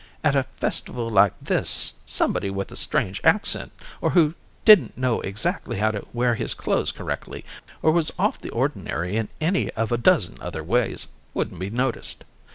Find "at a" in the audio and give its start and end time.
0.23-0.45